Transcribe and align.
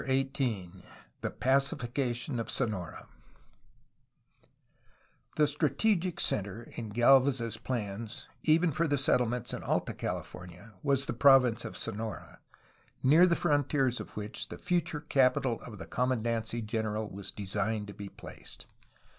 'In 0.01 0.05
addition 0.05 0.33
to 0.33 0.81
the 1.21 1.29
standard 1.29 1.29
au 1.29 1.29
CHAPTER 1.29 1.29
XVIII 1.29 1.29
THE 1.29 1.29
PACIFICATION 1.29 2.39
OF 2.39 2.49
SONORA 2.49 3.07
The 5.35 5.45
strategic 5.45 6.19
centre 6.19 6.63
in 6.75 6.91
Gdlvez's 6.91 7.57
plans, 7.57 8.27
even 8.41 8.71
for 8.71 8.87
the 8.87 8.97
settle 8.97 9.27
ments 9.27 9.53
in 9.53 9.61
Alta 9.61 9.93
California, 9.93 10.73
was 10.81 11.05
the 11.05 11.13
province 11.13 11.63
of 11.63 11.77
Sonora, 11.77 12.39
near 13.03 13.27
the 13.27 13.35
frontiers 13.35 13.99
of 13.99 14.17
which 14.17 14.49
the 14.49 14.57
future 14.57 15.01
capital 15.01 15.61
of 15.61 15.77
the 15.77 15.85
com 15.85 16.09
mandancy 16.09 16.65
general 16.65 17.07
was 17.07 17.29
designed 17.29 17.85
to 17.85 17.93
be 17.93 18.09
placed. 18.09 18.65